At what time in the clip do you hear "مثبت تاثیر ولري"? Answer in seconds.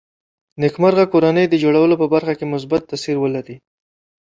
2.53-3.55